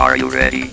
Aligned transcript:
Are 0.00 0.16
you 0.16 0.30
ready? 0.30 0.70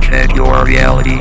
Check 0.00 0.34
your 0.34 0.64
reality. 0.64 1.20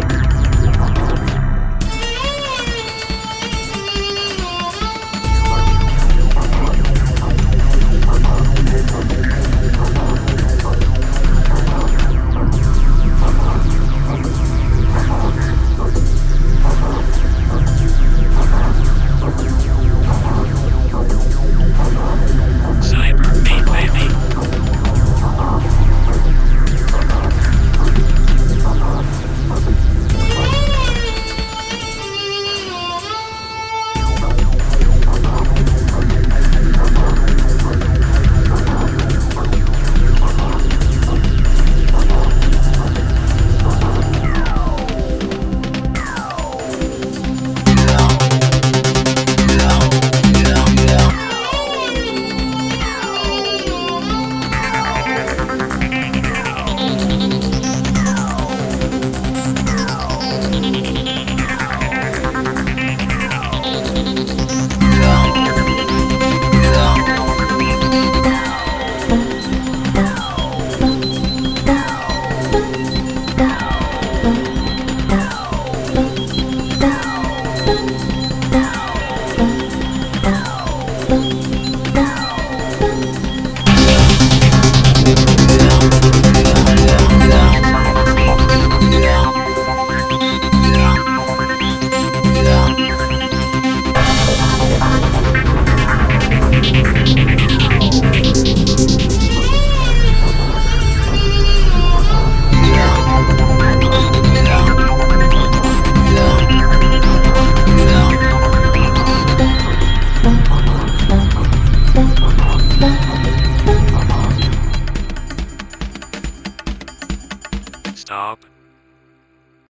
stop. 118.13 118.45